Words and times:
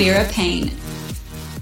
Vera 0.00 0.24
Paine. 0.30 0.68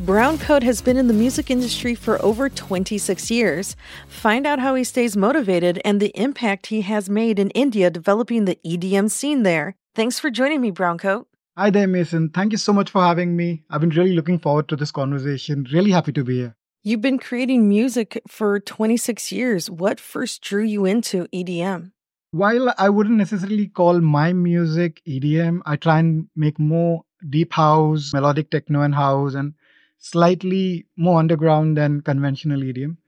Browncoat 0.06 0.62
has 0.62 0.80
been 0.80 0.96
in 0.96 1.08
the 1.08 1.12
music 1.12 1.50
industry 1.50 1.96
for 1.96 2.24
over 2.24 2.48
26 2.48 3.32
years. 3.32 3.74
Find 4.06 4.46
out 4.46 4.60
how 4.60 4.76
he 4.76 4.84
stays 4.84 5.16
motivated 5.16 5.80
and 5.84 5.98
the 5.98 6.12
impact 6.14 6.66
he 6.68 6.82
has 6.82 7.10
made 7.10 7.40
in 7.40 7.50
India 7.50 7.90
developing 7.90 8.44
the 8.44 8.56
EDM 8.64 9.10
scene 9.10 9.42
there. 9.42 9.74
Thanks 9.96 10.20
for 10.20 10.30
joining 10.30 10.60
me, 10.60 10.70
Browncoat. 10.70 11.24
Hi 11.56 11.70
there, 11.70 11.88
Mason. 11.88 12.30
Thank 12.30 12.52
you 12.52 12.58
so 12.58 12.72
much 12.72 12.90
for 12.90 13.02
having 13.02 13.34
me. 13.34 13.64
I've 13.70 13.80
been 13.80 13.90
really 13.90 14.12
looking 14.12 14.38
forward 14.38 14.68
to 14.68 14.76
this 14.76 14.92
conversation. 14.92 15.66
Really 15.72 15.90
happy 15.90 16.12
to 16.12 16.22
be 16.22 16.36
here. 16.36 16.54
You've 16.84 17.00
been 17.00 17.18
creating 17.18 17.68
music 17.68 18.22
for 18.28 18.60
26 18.60 19.32
years. 19.32 19.68
What 19.68 19.98
first 19.98 20.42
drew 20.42 20.62
you 20.62 20.84
into 20.84 21.26
EDM? 21.34 21.90
While 22.30 22.72
I 22.78 22.88
wouldn't 22.88 23.16
necessarily 23.16 23.66
call 23.66 24.00
my 24.00 24.32
music 24.32 25.02
EDM, 25.08 25.60
I 25.66 25.74
try 25.74 25.98
and 25.98 26.28
make 26.36 26.60
more 26.60 27.02
deep 27.28 27.52
house, 27.52 28.12
melodic 28.12 28.50
techno 28.50 28.82
and 28.82 28.94
house, 28.94 29.34
and 29.34 29.54
slightly 29.98 30.86
more 30.96 31.18
underground 31.18 31.76
than 31.76 32.00
conventional 32.00 32.62
EDM. 32.64 32.98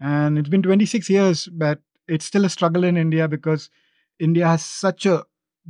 And 0.00 0.38
it's 0.38 0.48
been 0.48 0.62
26 0.62 1.08
years, 1.10 1.48
but 1.48 1.80
it's 2.08 2.24
still 2.24 2.44
a 2.44 2.50
struggle 2.50 2.84
in 2.84 2.96
India 2.96 3.28
because 3.28 3.70
India 4.18 4.46
has 4.46 4.64
such 4.64 5.06
a 5.06 5.24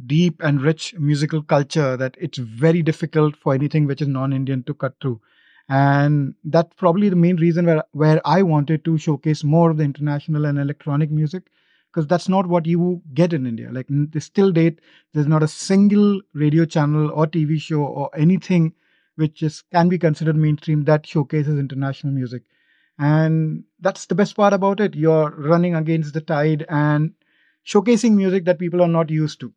deep 0.07 0.43
and 0.43 0.61
rich 0.61 0.95
musical 0.99 1.43
culture 1.43 1.97
that 1.97 2.17
it's 2.21 2.39
very 2.39 2.83
difficult 2.83 3.37
for 3.37 3.55
anything 3.55 3.87
which 3.87 4.03
is 4.03 4.09
non-Indian 4.09 4.63
to 4.65 4.75
cut 4.75 4.95
through. 5.01 5.21
And 5.69 6.35
that's 6.45 6.75
probably 6.77 7.09
the 7.09 7.17
main 7.17 7.37
reason 7.37 7.67
where, 7.67 7.83
where 7.93 8.21
I 8.25 8.43
wanted 8.43 8.85
to 8.85 8.99
showcase 8.99 9.43
more 9.43 9.71
of 9.71 9.79
the 9.79 9.85
international 9.85 10.45
and 10.45 10.59
electronic 10.59 11.11
music, 11.11 11.45
because 11.97 12.07
that's 12.07 12.29
not 12.29 12.47
what 12.47 12.67
you 12.67 13.01
get 13.15 13.33
in 13.33 13.47
India. 13.47 13.71
Like 13.73 13.89
still 14.19 14.53
date, 14.53 14.81
there's 15.15 15.27
not 15.27 15.43
a 15.43 15.49
single 15.49 16.21
radio 16.35 16.67
channel 16.67 17.11
or 17.11 17.27
TV 17.27 17.59
show 17.59 17.81
or 17.81 18.11
anything 18.15 18.75
which 19.15 19.43
is 19.43 19.63
can 19.73 19.89
be 19.89 19.99
considered 19.99 20.37
mainstream 20.37 20.85
that 20.85 21.07
showcases 21.07 21.59
international 21.59 22.13
music. 22.13 22.43
And 22.99 23.65
that's 23.81 24.05
the 24.05 24.15
best 24.15 24.37
part 24.37 24.53
about 24.53 24.79
it. 24.79 24.95
You're 24.95 25.31
running 25.31 25.75
against 25.75 26.13
the 26.13 26.21
tide 26.21 26.67
and 26.69 27.15
showcasing 27.67 28.13
music 28.13 28.45
that 28.45 28.59
people 28.59 28.83
are 28.83 28.89
not 28.89 29.09
used 29.09 29.41
to 29.41 29.55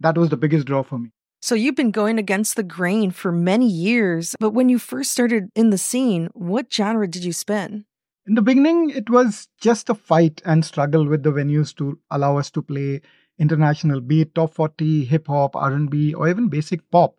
that 0.00 0.16
was 0.16 0.30
the 0.30 0.36
biggest 0.36 0.66
draw 0.66 0.82
for 0.82 0.98
me. 0.98 1.10
So 1.40 1.54
you've 1.54 1.74
been 1.74 1.90
going 1.90 2.18
against 2.18 2.56
the 2.56 2.62
grain 2.62 3.10
for 3.10 3.32
many 3.32 3.68
years, 3.68 4.36
but 4.38 4.50
when 4.50 4.68
you 4.68 4.78
first 4.78 5.10
started 5.10 5.50
in 5.54 5.70
the 5.70 5.78
scene, 5.78 6.28
what 6.34 6.72
genre 6.72 7.08
did 7.08 7.24
you 7.24 7.32
spin? 7.32 7.84
In 8.26 8.34
the 8.34 8.42
beginning, 8.42 8.90
it 8.90 9.08
was 9.10 9.48
just 9.60 9.88
a 9.88 9.94
fight 9.94 10.42
and 10.44 10.64
struggle 10.64 11.06
with 11.06 11.22
the 11.22 11.30
venues 11.32 11.74
to 11.76 11.98
allow 12.10 12.36
us 12.36 12.50
to 12.52 12.62
play 12.62 13.00
international, 13.38 14.00
be 14.00 14.22
it 14.22 14.34
top 14.34 14.54
40, 14.54 15.04
hip 15.04 15.28
hop, 15.28 15.54
R&B, 15.56 16.14
or 16.14 16.28
even 16.28 16.48
basic 16.48 16.88
pop. 16.90 17.14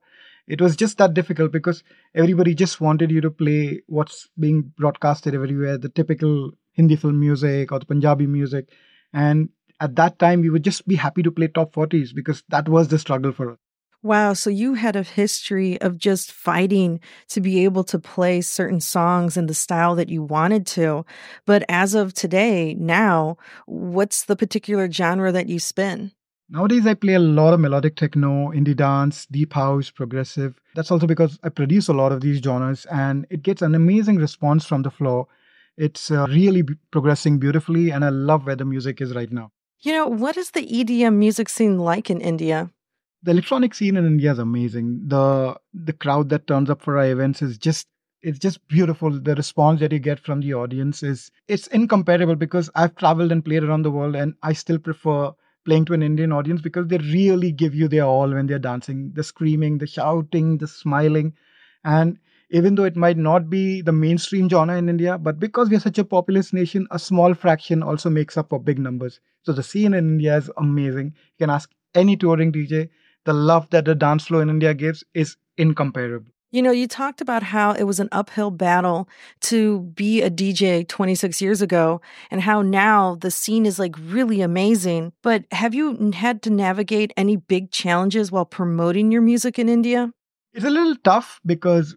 It 0.48 0.62
was 0.62 0.76
just 0.76 0.98
that 0.98 1.14
difficult 1.14 1.52
because 1.54 1.84
everybody 2.14 2.54
just 2.54 2.82
wanted 2.82 3.12
you 3.12 3.22
to 3.22 3.32
play 3.32 3.82
what's 3.88 4.30
being 4.38 4.74
broadcasted 4.78 5.34
everywhere, 5.34 5.78
the 5.78 5.90
typical 5.90 6.52
Hindi 6.74 6.96
film 6.98 7.20
music 7.20 7.72
or 7.72 7.80
the 7.80 7.86
Punjabi 7.86 8.28
music. 8.28 8.70
And 9.14 9.50
at 9.80 9.96
that 9.96 10.20
time 10.20 10.42
we 10.42 10.50
would 10.50 10.64
just 10.64 10.88
be 10.88 10.96
happy 10.96 11.24
to 11.24 11.32
play 11.32 11.48
top 11.48 11.74
40s 11.74 12.14
because 12.14 12.44
that 12.50 12.68
was 12.68 12.90
the 12.90 13.00
struggle 13.00 13.32
for 13.32 13.52
us. 13.52 13.63
Wow. 14.04 14.34
So 14.34 14.50
you 14.50 14.74
had 14.74 14.98
a 14.98 15.04
history 15.04 15.80
of 15.80 15.98
just 15.98 16.30
fighting 16.30 17.00
to 17.30 17.40
be 17.40 17.64
able 17.64 17.86
to 17.86 17.98
play 17.98 18.42
certain 18.42 18.82
songs 18.82 19.38
in 19.38 19.46
the 19.46 19.54
style 19.54 19.96
that 19.96 20.10
you 20.10 20.22
wanted 20.22 20.68
to. 20.68 21.06
But 21.46 21.64
as 21.70 21.96
of 21.96 22.14
today, 22.14 22.76
now, 22.76 23.38
what's 23.66 24.26
the 24.26 24.36
particular 24.36 24.92
genre 24.92 25.32
that 25.32 25.48
you 25.48 25.58
spin? 25.58 26.12
Nowadays, 26.50 26.86
I 26.86 26.96
play 26.96 27.14
a 27.14 27.20
lot 27.20 27.54
of 27.54 27.62
melodic 27.62 27.96
techno, 27.96 28.52
indie 28.52 28.76
dance, 28.76 29.26
deep 29.28 29.54
house, 29.54 29.90
progressive. 29.90 30.60
That's 30.76 30.92
also 30.92 31.08
because 31.08 31.40
I 31.42 31.48
produce 31.48 31.88
a 31.88 31.94
lot 31.94 32.12
of 32.12 32.20
these 32.20 32.44
genres 32.44 32.86
and 32.92 33.26
it 33.30 33.42
gets 33.42 33.62
an 33.62 33.74
amazing 33.74 34.18
response 34.18 34.66
from 34.66 34.82
the 34.82 34.92
floor. 34.92 35.28
It's 35.78 36.12
uh, 36.12 36.28
really 36.30 36.64
progressing 36.92 37.40
beautifully, 37.40 37.90
and 37.90 38.06
I 38.06 38.10
love 38.10 38.46
where 38.46 38.56
the 38.56 38.66
music 38.66 39.02
is 39.02 39.16
right 39.16 39.32
now. 39.32 39.52
You 39.80 39.94
know, 39.94 40.08
what 40.08 40.38
is 40.38 40.52
the 40.52 40.62
EDM 40.62 41.16
music 41.16 41.50
scene 41.50 41.80
like 41.80 42.12
in 42.12 42.22
India? 42.22 42.70
The 43.24 43.32
electronic 43.32 43.74
scene 43.74 43.98
in 43.98 44.06
India 44.06 44.32
is 44.32 44.40
amazing. 44.40 45.08
The 45.08 45.58
the 45.74 45.94
crowd 45.94 46.30
that 46.30 46.46
turns 46.46 46.70
up 46.70 46.82
for 46.82 46.98
our 46.98 47.10
events 47.10 47.42
is 47.42 47.58
just 47.58 47.88
it's 48.22 48.38
just 48.40 48.66
beautiful. 48.68 49.10
The 49.20 49.34
response 49.36 49.80
that 49.80 49.92
you 49.92 50.00
get 50.00 50.20
from 50.20 50.42
the 50.42 50.54
audience 50.54 51.02
is 51.04 51.32
it's 51.48 51.68
incomparable 51.68 52.36
because 52.36 52.70
I've 52.76 52.96
traveled 52.96 53.32
and 53.32 53.44
played 53.44 53.64
around 53.64 53.82
the 53.84 53.92
world 53.92 54.16
and 54.16 54.36
I 54.44 54.54
still 54.54 54.78
prefer 54.78 55.32
playing 55.66 55.86
to 55.86 55.94
an 55.94 56.04
Indian 56.04 56.32
audience 56.34 56.62
because 56.62 56.88
they 56.88 56.98
really 56.98 57.52
give 57.52 57.74
you 57.74 57.88
their 57.88 58.04
all 58.04 58.30
when 58.30 58.46
they're 58.48 58.60
dancing. 58.60 59.12
The 59.14 59.24
screaming, 59.24 59.78
the 59.78 59.88
shouting, 59.88 60.58
the 60.58 60.68
smiling. 60.68 61.34
And 61.86 62.20
even 62.50 62.76
though 62.76 62.84
it 62.84 62.96
might 62.98 63.18
not 63.18 63.50
be 63.50 63.82
the 63.82 63.92
mainstream 63.94 64.50
genre 64.50 64.78
in 64.78 64.90
India, 64.90 65.18
but 65.18 65.40
because 65.40 65.70
we 65.70 65.78
are 65.78 65.80
such 65.80 65.98
a 65.98 66.04
populous 66.06 66.52
nation, 66.54 66.88
a 66.92 67.00
small 67.00 67.34
fraction 67.34 67.82
also 67.82 68.10
makes 68.10 68.38
up 68.38 68.50
for 68.50 68.60
big 68.60 68.80
numbers. 68.80 69.20
So 69.44 69.54
the 69.54 69.64
scene 69.64 69.94
in 69.94 70.08
India 70.08 70.38
is 70.38 70.52
amazing. 70.58 71.14
You 71.38 71.46
can 71.46 71.50
ask 71.50 71.72
any 71.96 72.18
touring 72.18 72.52
DJ. 72.52 72.90
The 73.26 73.34
love 73.34 73.70
that 73.70 73.86
the 73.86 73.96
dance 73.96 74.28
floor 74.28 74.42
in 74.42 74.50
India 74.50 74.74
gives 74.74 75.04
is 75.14 75.38
incomparable. 75.58 76.28
You 76.52 76.62
know, 76.62 76.72
you 76.72 76.88
talked 76.88 77.20
about 77.20 77.42
how 77.42 77.72
it 77.72 77.86
was 77.86 78.00
an 78.00 78.10
uphill 78.12 78.52
battle 78.52 79.10
to 79.42 79.80
be 79.96 80.22
a 80.22 80.30
DJ 80.30 80.88
26 80.88 81.42
years 81.42 81.64
ago 81.64 82.00
and 82.30 82.42
how 82.42 82.62
now 82.62 83.16
the 83.16 83.32
scene 83.32 83.66
is 83.66 83.80
like 83.80 83.96
really 83.98 84.42
amazing. 84.42 85.14
But 85.24 85.46
have 85.52 85.74
you 85.74 86.12
had 86.12 86.44
to 86.44 86.52
navigate 86.52 87.12
any 87.18 87.38
big 87.38 87.72
challenges 87.72 88.32
while 88.32 88.46
promoting 88.46 89.12
your 89.12 89.24
music 89.24 89.58
in 89.58 89.68
India? 89.68 90.12
It's 90.54 90.64
a 90.64 90.70
little 90.70 90.96
tough 90.98 91.40
because 91.44 91.96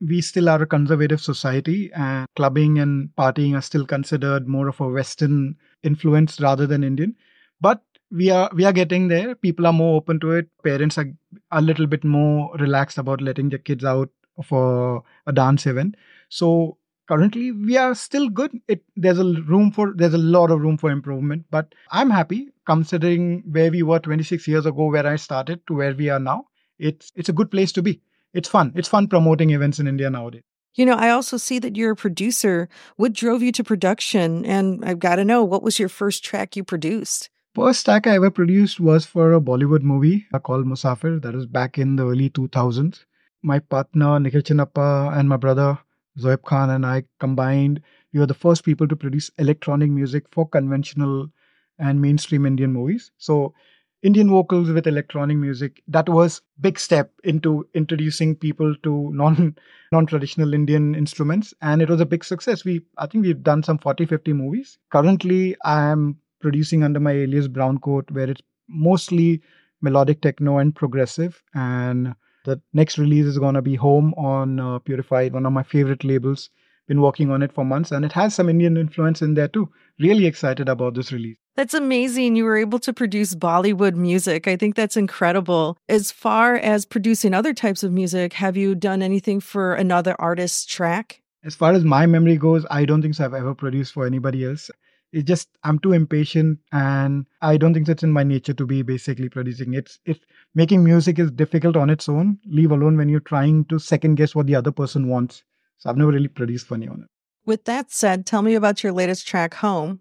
we 0.00 0.22
still 0.22 0.48
are 0.48 0.62
a 0.62 0.66
conservative 0.66 1.20
society 1.20 1.90
and 1.92 2.26
clubbing 2.34 2.78
and 2.78 3.10
partying 3.18 3.54
are 3.54 3.60
still 3.60 3.84
considered 3.84 4.48
more 4.48 4.68
of 4.68 4.80
a 4.80 4.88
Western 4.88 5.56
influence 5.82 6.40
rather 6.40 6.66
than 6.66 6.82
Indian. 6.82 7.14
But 7.60 7.82
we 8.10 8.30
are 8.30 8.50
we 8.54 8.64
are 8.64 8.72
getting 8.72 9.08
there. 9.08 9.34
People 9.34 9.66
are 9.66 9.72
more 9.72 9.96
open 9.96 10.20
to 10.20 10.32
it. 10.32 10.48
Parents 10.64 10.98
are 10.98 11.06
a 11.50 11.60
little 11.60 11.86
bit 11.86 12.04
more 12.04 12.54
relaxed 12.58 12.98
about 12.98 13.20
letting 13.20 13.48
their 13.48 13.58
kids 13.58 13.84
out 13.84 14.10
for 14.44 15.02
a 15.26 15.32
dance 15.32 15.66
event. 15.66 15.96
So 16.28 16.78
currently 17.08 17.52
we 17.52 17.76
are 17.76 17.94
still 17.94 18.28
good. 18.28 18.52
It 18.68 18.82
there's 18.96 19.18
a 19.18 19.24
room 19.24 19.72
for 19.72 19.92
there's 19.94 20.14
a 20.14 20.18
lot 20.18 20.50
of 20.50 20.60
room 20.60 20.78
for 20.78 20.90
improvement. 20.90 21.46
But 21.50 21.74
I'm 21.90 22.10
happy 22.10 22.48
considering 22.66 23.42
where 23.50 23.70
we 23.70 23.82
were 23.82 23.98
26 23.98 24.46
years 24.46 24.66
ago, 24.66 24.90
where 24.90 25.06
I 25.06 25.16
started, 25.16 25.66
to 25.66 25.74
where 25.74 25.94
we 25.94 26.08
are 26.10 26.20
now 26.20 26.46
it's 26.78 27.12
it's 27.14 27.28
a 27.28 27.32
good 27.32 27.50
place 27.50 27.72
to 27.72 27.82
be. 27.82 28.00
It's 28.34 28.48
fun. 28.48 28.72
It's 28.74 28.88
fun 28.88 29.08
promoting 29.08 29.50
events 29.50 29.78
in 29.78 29.88
India 29.88 30.10
nowadays. 30.10 30.42
You 30.74 30.86
know, 30.86 30.94
I 30.94 31.10
also 31.10 31.36
see 31.36 31.58
that 31.58 31.76
you're 31.76 31.92
a 31.92 31.96
producer. 31.96 32.68
What 32.96 33.12
drove 33.12 33.42
you 33.42 33.50
to 33.52 33.64
production? 33.64 34.44
And 34.44 34.84
I've 34.84 35.00
got 35.00 35.16
to 35.16 35.24
know 35.24 35.42
what 35.42 35.62
was 35.62 35.78
your 35.78 35.88
first 35.88 36.22
track 36.22 36.54
you 36.54 36.62
produced? 36.62 37.30
First 37.58 37.86
track 37.86 38.06
I 38.06 38.14
ever 38.14 38.30
produced 38.30 38.78
was 38.78 39.04
for 39.04 39.32
a 39.32 39.40
Bollywood 39.40 39.82
movie 39.82 40.28
called 40.44 40.64
Musafir. 40.64 41.20
That 41.20 41.34
was 41.34 41.44
back 41.44 41.76
in 41.76 41.96
the 41.96 42.06
early 42.06 42.30
2000s. 42.30 43.04
My 43.42 43.58
partner 43.58 44.20
Nikhil 44.20 44.42
Chinnappa 44.42 45.18
and 45.18 45.28
my 45.28 45.36
brother 45.36 45.76
Zoeb 46.20 46.44
Khan 46.44 46.70
and 46.70 46.86
I 46.86 47.02
combined. 47.18 47.82
We 48.12 48.20
were 48.20 48.26
the 48.26 48.32
first 48.32 48.64
people 48.64 48.86
to 48.86 48.94
produce 48.94 49.32
electronic 49.38 49.90
music 49.90 50.26
for 50.30 50.48
conventional 50.48 51.30
and 51.80 52.00
mainstream 52.00 52.46
Indian 52.46 52.72
movies. 52.72 53.10
So 53.18 53.54
Indian 54.04 54.30
vocals 54.30 54.70
with 54.70 54.86
electronic 54.86 55.36
music. 55.36 55.82
That 55.88 56.08
was 56.08 56.40
big 56.60 56.78
step 56.78 57.10
into 57.24 57.66
introducing 57.74 58.36
people 58.36 58.76
to 58.84 59.10
non 59.12 59.56
non-traditional 59.90 60.54
Indian 60.54 60.94
instruments 60.94 61.52
and 61.60 61.82
it 61.82 61.90
was 61.90 62.00
a 62.00 62.06
big 62.06 62.22
success. 62.22 62.64
We 62.64 62.82
I 62.98 63.08
think 63.08 63.24
we've 63.24 63.42
done 63.42 63.64
some 63.64 63.78
40 63.78 64.06
50 64.06 64.32
movies. 64.32 64.78
Currently 64.92 65.56
I 65.64 65.90
am 65.90 66.18
producing 66.40 66.82
under 66.82 67.00
my 67.00 67.12
alias 67.12 67.48
Browncoat 67.48 68.10
where 68.10 68.30
it's 68.30 68.42
mostly 68.68 69.40
melodic 69.80 70.20
techno 70.20 70.58
and 70.58 70.74
progressive 70.74 71.42
and 71.54 72.14
the 72.44 72.60
next 72.72 72.98
release 72.98 73.26
is 73.26 73.38
going 73.38 73.54
to 73.54 73.62
be 73.62 73.74
Home 73.74 74.14
on 74.14 74.58
uh, 74.58 74.78
Purified, 74.78 75.34
one 75.34 75.44
of 75.44 75.52
my 75.52 75.62
favorite 75.62 76.04
labels. 76.04 76.50
Been 76.86 77.02
working 77.02 77.30
on 77.30 77.42
it 77.42 77.52
for 77.52 77.64
months 77.64 77.92
and 77.92 78.04
it 78.04 78.12
has 78.12 78.34
some 78.34 78.48
Indian 78.48 78.78
influence 78.78 79.20
in 79.20 79.34
there 79.34 79.48
too. 79.48 79.68
Really 79.98 80.24
excited 80.24 80.70
about 80.70 80.94
this 80.94 81.12
release. 81.12 81.36
That's 81.54 81.74
amazing. 81.74 82.36
You 82.36 82.44
were 82.44 82.56
able 82.56 82.78
to 82.78 82.94
produce 82.94 83.34
Bollywood 83.34 83.94
music. 83.94 84.48
I 84.48 84.56
think 84.56 84.74
that's 84.74 84.96
incredible. 84.96 85.76
As 85.88 86.10
far 86.10 86.54
as 86.54 86.86
producing 86.86 87.34
other 87.34 87.52
types 87.52 87.82
of 87.82 87.92
music, 87.92 88.32
have 88.32 88.56
you 88.56 88.74
done 88.74 89.02
anything 89.02 89.40
for 89.40 89.74
another 89.74 90.16
artist's 90.18 90.64
track? 90.64 91.20
As 91.44 91.54
far 91.54 91.72
as 91.72 91.84
my 91.84 92.06
memory 92.06 92.38
goes, 92.38 92.64
I 92.70 92.86
don't 92.86 93.02
think 93.02 93.14
so 93.14 93.24
I've 93.24 93.34
ever 93.34 93.54
produced 93.54 93.92
for 93.92 94.06
anybody 94.06 94.46
else. 94.46 94.70
It's 95.12 95.26
just 95.26 95.48
I'm 95.64 95.78
too 95.78 95.92
impatient 95.92 96.58
and 96.72 97.26
I 97.40 97.56
don't 97.56 97.74
think 97.74 97.88
it's 97.88 98.02
in 98.02 98.12
my 98.12 98.24
nature 98.24 98.52
to 98.52 98.66
be 98.66 98.82
basically 98.82 99.28
producing. 99.28 99.74
It's 99.74 99.98
if 100.04 100.18
making 100.54 100.84
music 100.84 101.18
is 101.18 101.30
difficult 101.30 101.76
on 101.76 101.90
its 101.90 102.08
own, 102.08 102.38
leave 102.46 102.70
alone 102.70 102.96
when 102.96 103.08
you're 103.08 103.20
trying 103.20 103.64
to 103.66 103.78
second 103.78 104.16
guess 104.16 104.34
what 104.34 104.46
the 104.46 104.54
other 104.54 104.72
person 104.72 105.08
wants. 105.08 105.44
So 105.78 105.88
I've 105.88 105.96
never 105.96 106.10
really 106.10 106.28
produced 106.28 106.66
for 106.66 106.74
anyone. 106.74 107.06
With 107.46 107.64
that 107.64 107.90
said, 107.90 108.26
tell 108.26 108.42
me 108.42 108.54
about 108.54 108.82
your 108.82 108.92
latest 108.92 109.26
track, 109.26 109.54
Home. 109.54 110.00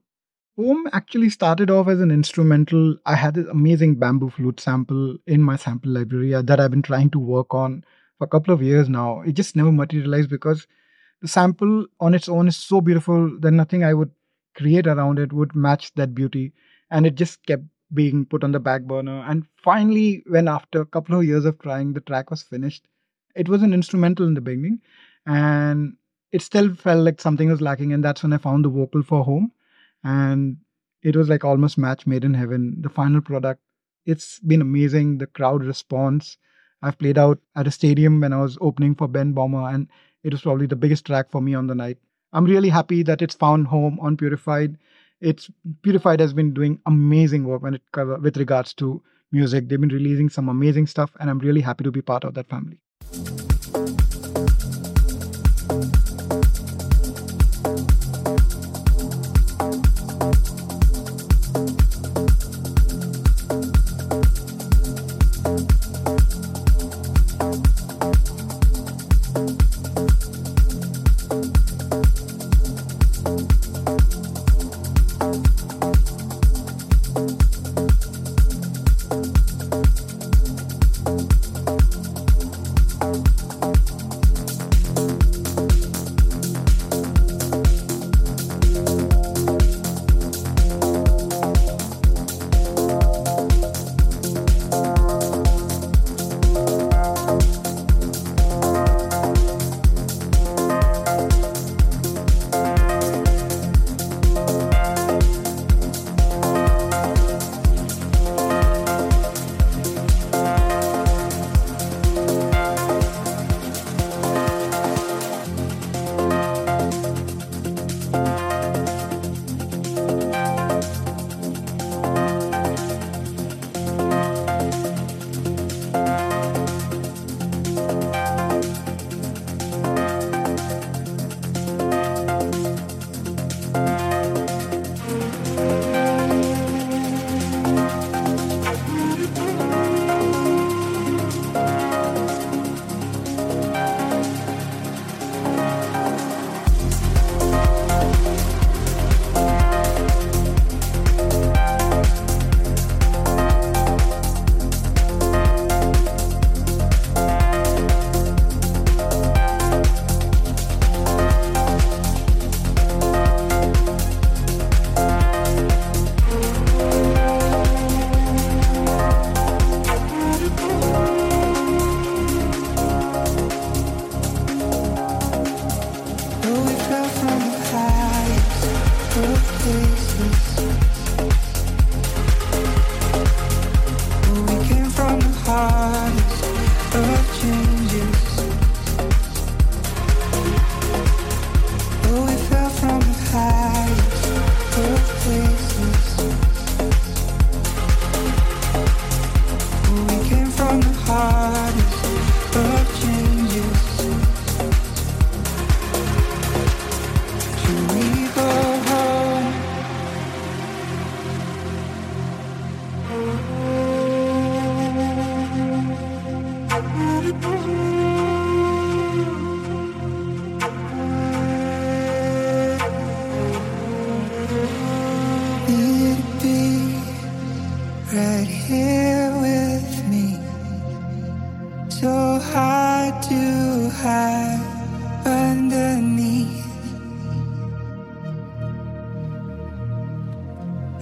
Home 0.57 0.89
actually 0.91 1.29
started 1.29 1.69
off 1.69 1.87
as 1.87 2.01
an 2.01 2.09
instrumental. 2.09 2.97
I 3.05 3.15
had 3.15 3.35
this 3.35 3.47
amazing 3.47 3.95
bamboo 3.95 4.31
flute 4.31 4.59
sample 4.59 5.15
in 5.27 5.43
my 5.43 5.55
sample 5.55 5.91
library 5.91 6.33
uh, 6.33 6.41
that 6.41 6.59
I've 6.59 6.71
been 6.71 6.81
trying 6.81 7.11
to 7.11 7.19
work 7.19 7.53
on 7.53 7.85
for 8.17 8.25
a 8.25 8.27
couple 8.27 8.53
of 8.53 8.63
years 8.63 8.89
now. 8.89 9.21
It 9.21 9.33
just 9.33 9.55
never 9.55 9.71
materialized 9.71 10.31
because 10.31 10.65
the 11.21 11.27
sample 11.27 11.85
on 11.99 12.15
its 12.15 12.27
own 12.27 12.47
is 12.47 12.57
so 12.57 12.81
beautiful 12.81 13.39
that 13.39 13.51
nothing 13.51 13.83
I 13.83 13.93
would 13.93 14.09
create 14.57 14.87
around 14.87 15.19
it 15.19 15.31
would 15.31 15.55
match 15.55 15.93
that 15.95 16.13
beauty. 16.13 16.53
And 16.91 17.05
it 17.05 17.15
just 17.15 17.45
kept 17.45 17.63
being 17.93 18.25
put 18.25 18.43
on 18.43 18.51
the 18.51 18.59
back 18.59 18.83
burner. 18.83 19.23
And 19.27 19.45
finally, 19.63 20.23
when 20.27 20.47
after 20.47 20.81
a 20.81 20.85
couple 20.85 21.17
of 21.17 21.25
years 21.25 21.45
of 21.45 21.59
trying, 21.59 21.93
the 21.93 22.01
track 22.01 22.29
was 22.31 22.43
finished, 22.43 22.87
it 23.35 23.47
was 23.47 23.63
an 23.63 23.73
instrumental 23.73 24.27
in 24.27 24.33
the 24.33 24.41
beginning. 24.41 24.81
And 25.25 25.95
it 26.31 26.41
still 26.41 26.73
felt 26.75 27.05
like 27.05 27.21
something 27.21 27.49
was 27.49 27.61
lacking. 27.61 27.93
And 27.93 28.03
that's 28.03 28.23
when 28.23 28.33
I 28.33 28.37
found 28.37 28.65
the 28.65 28.69
vocal 28.69 29.03
for 29.03 29.23
home. 29.23 29.51
And 30.03 30.57
it 31.03 31.15
was 31.15 31.29
like 31.29 31.45
almost 31.45 31.77
match 31.77 32.07
made 32.07 32.25
in 32.25 32.33
heaven. 32.33 32.77
The 32.81 32.89
final 32.89 33.21
product, 33.21 33.61
it's 34.05 34.39
been 34.39 34.61
amazing. 34.61 35.19
The 35.19 35.27
crowd 35.27 35.63
response. 35.63 36.37
I've 36.81 36.97
played 36.97 37.17
out 37.17 37.39
at 37.55 37.67
a 37.67 37.71
stadium 37.71 38.21
when 38.21 38.33
I 38.33 38.41
was 38.41 38.57
opening 38.61 38.95
for 38.95 39.07
Ben 39.07 39.33
Böhmer, 39.33 39.73
and 39.73 39.87
it 40.23 40.31
was 40.33 40.41
probably 40.41 40.67
the 40.67 40.75
biggest 40.75 41.05
track 41.05 41.31
for 41.31 41.41
me 41.41 41.55
on 41.55 41.67
the 41.67 41.75
night. 41.75 41.97
I'm 42.33 42.45
really 42.45 42.69
happy 42.69 43.03
that 43.03 43.21
it's 43.21 43.35
found 43.35 43.67
home 43.67 43.99
on 44.01 44.17
Purified. 44.17 44.77
It's 45.21 45.49
Purified 45.81 46.19
has 46.19 46.33
been 46.33 46.53
doing 46.53 46.79
amazing 46.85 47.45
work 47.45 47.61
when 47.61 47.75
it 47.75 47.81
with 48.21 48.37
regards 48.37 48.73
to 48.75 49.01
music. 49.31 49.67
They've 49.67 49.79
been 49.79 49.89
releasing 49.89 50.29
some 50.29 50.49
amazing 50.49 50.87
stuff, 50.87 51.11
and 51.19 51.29
I'm 51.29 51.39
really 51.39 51.61
happy 51.61 51.83
to 51.83 51.91
be 51.91 52.01
part 52.01 52.23
of 52.23 52.33
that 52.35 52.47
family. 52.47 52.79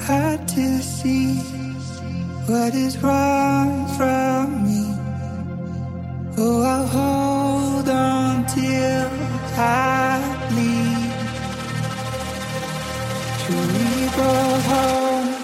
Had 0.05 0.47
to 0.49 0.83
see 0.83 1.33
what 2.45 2.75
is 2.75 2.95
wrong 3.01 3.87
from 3.97 4.63
me. 4.63 4.83
Oh, 6.37 6.61
I'll 6.61 6.87
hold 6.87 7.89
on 7.89 8.45
till 8.45 9.09
I 9.57 10.21
bleed. 10.49 11.29
Should 13.41 13.71
we 13.77 14.07
go 14.15 14.33
home? 14.69 15.35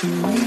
To 0.00 0.06
we 0.26 0.37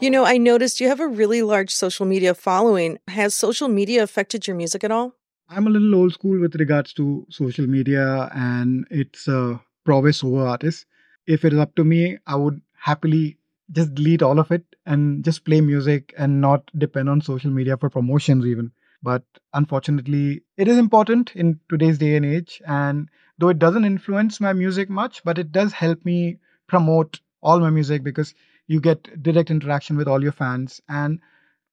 You 0.00 0.10
know, 0.10 0.24
I 0.24 0.38
noticed 0.38 0.80
you 0.80 0.86
have 0.86 1.00
a 1.00 1.08
really 1.08 1.42
large 1.42 1.74
social 1.74 2.06
media 2.06 2.32
following. 2.32 2.98
Has 3.08 3.34
social 3.34 3.66
media 3.66 4.04
affected 4.04 4.46
your 4.46 4.54
music 4.54 4.84
at 4.84 4.92
all? 4.92 5.14
I'm 5.48 5.66
a 5.66 5.70
little 5.70 5.92
old 5.96 6.12
school 6.12 6.38
with 6.38 6.54
regards 6.54 6.92
to 6.94 7.26
social 7.30 7.66
media 7.66 8.30
and 8.32 8.86
its 8.92 9.26
uh, 9.26 9.58
prowess 9.84 10.22
over 10.22 10.46
artists. 10.46 10.86
If 11.26 11.44
it 11.44 11.52
is 11.52 11.58
up 11.58 11.74
to 11.74 11.84
me, 11.84 12.16
I 12.28 12.36
would 12.36 12.60
happily 12.78 13.38
just 13.72 13.92
delete 13.96 14.22
all 14.22 14.38
of 14.38 14.52
it 14.52 14.62
and 14.86 15.24
just 15.24 15.44
play 15.44 15.60
music 15.60 16.14
and 16.16 16.40
not 16.40 16.70
depend 16.78 17.08
on 17.08 17.20
social 17.20 17.50
media 17.50 17.76
for 17.76 17.90
promotions, 17.90 18.46
even. 18.46 18.70
But 19.02 19.24
unfortunately, 19.52 20.42
it 20.56 20.68
is 20.68 20.78
important 20.78 21.34
in 21.34 21.58
today's 21.68 21.98
day 21.98 22.14
and 22.14 22.24
age. 22.24 22.62
And 22.64 23.08
though 23.38 23.48
it 23.48 23.58
doesn't 23.58 23.84
influence 23.84 24.40
my 24.40 24.52
music 24.52 24.88
much, 24.88 25.24
but 25.24 25.38
it 25.38 25.50
does 25.50 25.72
help 25.72 26.04
me 26.04 26.38
promote 26.68 27.20
all 27.40 27.58
my 27.58 27.70
music 27.70 28.04
because 28.04 28.32
you 28.68 28.80
get 28.80 29.22
direct 29.22 29.50
interaction 29.50 29.96
with 29.96 30.08
all 30.08 30.22
your 30.22 30.32
fans. 30.32 30.80
And 30.88 31.20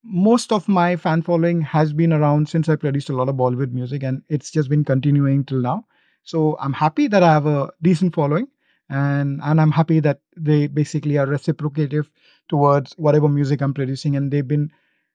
most 0.03 0.51
of 0.51 0.67
my 0.67 0.95
fan 0.95 1.21
following 1.21 1.61
has 1.61 1.93
been 1.93 2.13
around 2.13 2.49
since 2.49 2.69
I 2.69 2.75
produced 2.75 3.09
a 3.09 3.15
lot 3.15 3.29
of 3.29 3.35
Bollywood 3.35 3.71
music, 3.71 4.03
and 4.03 4.23
it's 4.29 4.51
just 4.51 4.69
been 4.69 4.83
continuing 4.83 5.45
till 5.45 5.61
now. 5.61 5.85
So 6.23 6.57
I'm 6.59 6.73
happy 6.73 7.07
that 7.07 7.23
I 7.23 7.33
have 7.33 7.45
a 7.45 7.69
decent 7.81 8.15
following, 8.15 8.47
and 8.89 9.41
and 9.43 9.61
I'm 9.61 9.71
happy 9.71 9.99
that 10.01 10.21
they 10.37 10.67
basically 10.67 11.17
are 11.17 11.27
reciprocative 11.27 12.09
towards 12.49 12.93
whatever 12.93 13.29
music 13.29 13.61
I'm 13.61 13.73
producing, 13.73 14.15
and 14.15 14.31
they've 14.31 14.47
been 14.47 14.71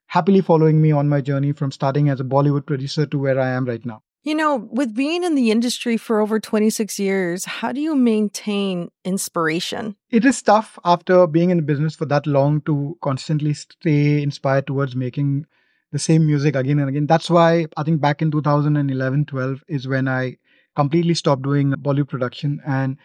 happily 0.06 0.40
following 0.40 0.82
me 0.82 0.92
on 0.92 1.08
my 1.08 1.20
journey 1.20 1.52
from 1.52 1.72
starting 1.72 2.08
as 2.08 2.20
a 2.20 2.25
Bollywood 2.25 2.66
producer 2.66 3.06
to 3.06 3.18
where 3.18 3.40
I 3.40 3.49
am 3.50 3.64
right 3.64 3.84
now. 3.87 4.02
You 4.22 4.34
know, 4.34 4.68
with 4.70 4.94
being 4.94 5.24
in 5.24 5.34
the 5.34 5.50
industry 5.50 5.96
for 5.96 6.20
over 6.20 6.38
26 6.38 6.98
years, 6.98 7.46
how 7.46 7.72
do 7.72 7.80
you 7.80 7.96
maintain 7.96 8.90
inspiration? 9.02 9.96
It 10.10 10.26
is 10.26 10.42
tough 10.42 10.78
after 10.84 11.26
being 11.26 11.48
in 11.48 11.64
business 11.64 11.94
for 11.94 12.04
that 12.06 12.26
long 12.26 12.60
to 12.62 12.98
constantly 13.00 13.54
stay 13.54 14.22
inspired 14.22 14.66
towards 14.66 14.94
making 14.94 15.46
the 15.92 15.98
same 15.98 16.26
music 16.26 16.54
again 16.54 16.78
and 16.80 16.90
again. 16.90 17.06
That's 17.06 17.30
why 17.30 17.64
I 17.78 17.82
think 17.82 18.02
back 18.02 18.20
in 18.20 18.30
2011 18.30 19.24
12 19.24 19.64
is 19.68 19.88
when 19.88 20.06
I 20.06 20.36
completely 20.76 21.14
stopped 21.14 21.42
doing 21.42 21.72
Bollywood 21.72 22.10
production 22.10 22.60
and 22.66 22.98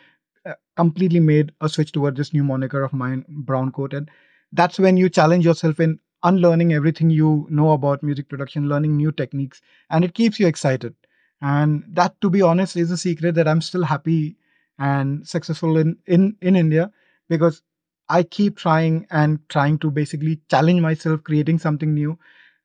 uh, 0.46 0.54
completely 0.76 1.22
made 1.22 1.54
a 1.62 1.70
switch 1.70 1.94
towards 1.94 2.18
this 2.18 2.34
new 2.34 2.44
moniker 2.44 2.84
of 2.84 2.92
mine, 2.92 3.24
Browncoat. 3.46 3.96
And 3.96 4.12
that's 4.52 4.80
when 4.80 4.98
you 4.98 5.10
challenge 5.10 5.46
yourself 5.46 5.80
in 5.80 5.98
unlearning 6.24 6.74
everything 6.74 7.10
you 7.10 7.48
know 7.50 7.72
about 7.72 8.04
music 8.04 8.28
production, 8.28 8.68
learning 8.68 8.98
new 8.98 9.14
techniques, 9.14 9.62
and 9.90 10.04
it 10.04 10.14
keeps 10.14 10.40
you 10.42 10.48
excited. 10.48 10.94
And 11.42 11.84
that, 11.90 12.20
to 12.22 12.30
be 12.30 12.42
honest, 12.42 12.76
is 12.76 12.92
a 12.92 12.98
secret 12.98 13.36
that 13.36 13.48
I'm 13.48 13.62
still 13.62 13.84
happy 13.84 14.38
and 14.80 15.28
successful 15.28 15.78
in, 15.78 15.98
in, 16.08 16.36
in 16.42 16.56
India 16.56 16.92
because 17.30 17.62
I 18.10 18.24
keep 18.24 18.58
trying 18.58 19.08
and 19.12 19.40
trying 19.50 19.80
to 19.80 19.92
basically 19.92 20.42
challenge 20.50 20.82
myself, 20.82 21.24
creating 21.24 21.60
something 21.60 21.94
new. 21.94 22.18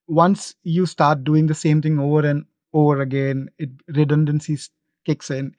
Once 0.08 0.54
you 0.64 0.86
start 0.86 1.24
doing 1.24 1.46
the 1.46 1.54
same 1.54 1.82
thing 1.82 1.98
over 1.98 2.26
and 2.26 2.44
over 2.72 3.00
again, 3.00 3.50
it 3.58 3.70
redundancy 3.88 4.58
kicks 5.04 5.30
in. 5.30 5.54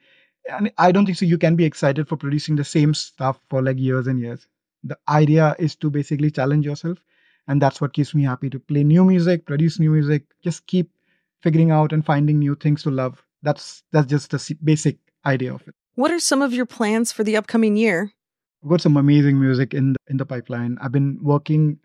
And 0.50 0.72
I 0.78 0.92
don't 0.92 1.06
think 1.06 1.18
so. 1.18 1.24
You 1.26 1.38
can 1.38 1.56
be 1.56 1.64
excited 1.64 2.08
for 2.08 2.16
producing 2.16 2.56
the 2.56 2.64
same 2.64 2.94
stuff 2.94 3.40
for 3.48 3.62
like 3.62 3.78
years 3.78 4.06
and 4.06 4.18
years. 4.20 4.46
The 4.84 4.98
idea 5.08 5.54
is 5.58 5.76
to 5.76 5.90
basically 5.90 6.30
challenge 6.30 6.66
yourself. 6.66 6.98
And 7.48 7.60
that's 7.60 7.80
what 7.80 7.92
keeps 7.92 8.14
me 8.14 8.24
happy 8.24 8.50
to 8.50 8.58
play 8.60 8.84
new 8.84 9.04
music, 9.04 9.46
produce 9.46 9.78
new 9.78 9.90
music, 9.90 10.24
just 10.42 10.66
keep 10.66 10.90
figuring 11.42 11.70
out 11.70 11.92
and 11.92 12.04
finding 12.04 12.38
new 12.38 12.54
things 12.54 12.82
to 12.84 12.90
love. 12.90 13.22
That's 13.42 13.82
that's 13.92 14.06
just 14.06 14.30
the 14.30 14.56
basic 14.62 14.98
idea 15.26 15.54
of 15.54 15.66
it. 15.66 15.74
What 15.94 16.10
are 16.10 16.20
some 16.20 16.42
of 16.42 16.54
your 16.54 16.66
plans 16.66 17.12
for 17.12 17.24
the 17.24 17.36
upcoming 17.36 17.76
year? 17.76 18.12
I've 18.62 18.70
got 18.70 18.80
some 18.80 18.96
amazing 18.96 19.40
music 19.40 19.74
in 19.74 19.94
the, 19.94 19.98
in 20.08 20.16
the 20.16 20.24
pipeline. 20.26 20.78
I've 20.80 20.92
been 20.92 21.18
working 21.20 21.78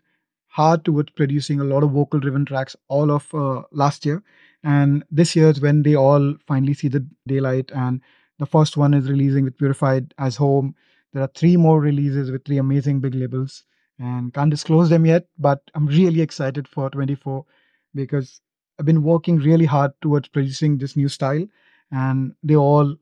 hard 0.48 0.84
towards 0.84 1.10
producing 1.10 1.60
a 1.60 1.64
lot 1.64 1.82
of 1.82 1.90
vocal 1.90 2.18
driven 2.20 2.44
tracks 2.44 2.74
all 2.88 3.10
of 3.10 3.32
uh, 3.34 3.62
last 3.70 4.06
year 4.06 4.22
and 4.64 5.04
this 5.10 5.36
year 5.36 5.50
is 5.50 5.60
when 5.60 5.82
they 5.82 5.94
all 5.94 6.34
finally 6.46 6.74
see 6.74 6.88
the 6.88 7.06
daylight 7.26 7.70
and 7.74 8.00
the 8.38 8.46
first 8.46 8.76
one 8.76 8.94
is 8.94 9.10
releasing 9.10 9.44
with 9.44 9.58
purified 9.58 10.12
as 10.18 10.36
home 10.36 10.74
there 11.12 11.22
are 11.22 11.30
three 11.34 11.56
more 11.56 11.80
releases 11.80 12.30
with 12.30 12.44
three 12.44 12.58
amazing 12.58 12.98
big 12.98 13.14
labels 13.14 13.64
and 13.98 14.32
can't 14.32 14.50
disclose 14.50 14.88
them 14.88 15.04
yet 15.04 15.26
but 15.38 15.60
i'm 15.74 15.86
really 15.86 16.20
excited 16.20 16.66
for 16.66 16.88
24 16.90 17.44
because 17.94 18.40
I've 18.78 18.86
been 18.86 19.02
working 19.02 19.38
really 19.38 19.64
hard 19.64 19.92
towards 20.00 20.28
producing 20.28 20.78
this 20.78 20.96
new 20.96 21.08
style, 21.08 21.46
and 21.90 22.34
they 22.42 22.56
all 22.56 22.96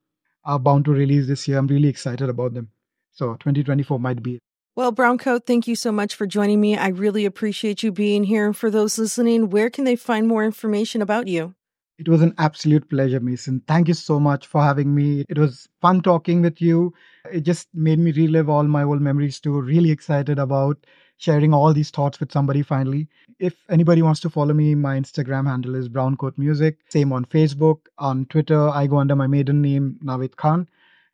are 0.44 0.58
bound 0.58 0.84
to 0.86 0.92
release 0.92 1.26
this 1.26 1.46
year. 1.46 1.58
I'm 1.58 1.66
really 1.66 1.88
excited 1.88 2.28
about 2.28 2.54
them. 2.54 2.70
So 3.12 3.34
2024 3.34 3.98
might 3.98 4.22
be. 4.22 4.38
Well, 4.76 4.92
Browncoat, 4.92 5.46
thank 5.46 5.66
you 5.66 5.74
so 5.74 5.90
much 5.90 6.14
for 6.14 6.26
joining 6.26 6.60
me. 6.60 6.76
I 6.76 6.88
really 6.88 7.24
appreciate 7.24 7.82
you 7.82 7.90
being 7.90 8.24
here. 8.24 8.44
And 8.44 8.56
For 8.56 8.70
those 8.70 8.98
listening, 8.98 9.48
where 9.48 9.70
can 9.70 9.84
they 9.84 9.96
find 9.96 10.28
more 10.28 10.44
information 10.44 11.00
about 11.00 11.28
you? 11.28 11.54
It 11.98 12.10
was 12.10 12.20
an 12.20 12.34
absolute 12.36 12.90
pleasure, 12.90 13.20
Mason. 13.20 13.62
Thank 13.66 13.88
you 13.88 13.94
so 13.94 14.20
much 14.20 14.46
for 14.46 14.62
having 14.62 14.94
me. 14.94 15.24
It 15.30 15.38
was 15.38 15.66
fun 15.80 16.02
talking 16.02 16.42
with 16.42 16.60
you. 16.60 16.92
It 17.32 17.40
just 17.40 17.68
made 17.72 17.98
me 17.98 18.12
relive 18.12 18.50
all 18.50 18.64
my 18.64 18.82
old 18.82 19.00
memories 19.00 19.40
too. 19.40 19.58
Really 19.58 19.90
excited 19.90 20.38
about 20.38 20.86
sharing 21.18 21.54
all 21.54 21.72
these 21.72 21.90
thoughts 21.90 22.20
with 22.20 22.32
somebody 22.32 22.62
finally. 22.62 23.08
If 23.38 23.54
anybody 23.70 24.02
wants 24.02 24.20
to 24.20 24.30
follow 24.30 24.54
me, 24.54 24.74
my 24.74 24.98
Instagram 24.98 25.46
handle 25.46 25.74
is 25.74 25.88
Browncoat 25.88 26.36
Music. 26.38 26.78
Same 26.88 27.12
on 27.12 27.24
Facebook. 27.24 27.78
On 27.98 28.26
Twitter, 28.26 28.68
I 28.68 28.86
go 28.86 28.98
under 28.98 29.16
my 29.16 29.26
maiden 29.26 29.62
name, 29.62 29.98
Nawed 30.02 30.36
Khan. 30.36 30.68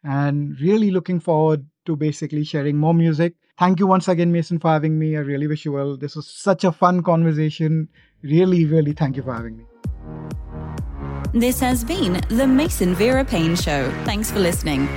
And 0.04 0.60
really 0.60 0.90
looking 0.90 1.20
forward 1.20 1.64
to 1.86 1.96
basically 1.96 2.44
sharing 2.44 2.76
more 2.76 2.94
music. 2.94 3.34
Thank 3.58 3.78
you 3.78 3.86
once 3.86 4.08
again, 4.08 4.32
Mason, 4.32 4.58
for 4.58 4.70
having 4.70 4.98
me. 4.98 5.16
I 5.16 5.20
really 5.20 5.46
wish 5.46 5.64
you 5.64 5.72
well. 5.72 5.96
This 5.96 6.16
was 6.16 6.26
such 6.26 6.64
a 6.64 6.72
fun 6.72 7.02
conversation. 7.02 7.88
Really, 8.22 8.64
really 8.64 8.92
thank 8.92 9.16
you 9.16 9.22
for 9.22 9.34
having 9.34 9.58
me. 9.58 9.64
This 11.32 11.60
has 11.60 11.84
been 11.84 12.20
the 12.28 12.46
Mason 12.46 12.94
Vera 12.94 13.24
Paine 13.24 13.56
Show. 13.56 13.90
Thanks 14.04 14.30
for 14.30 14.38
listening. 14.38 14.88